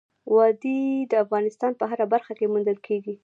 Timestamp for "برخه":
2.13-2.33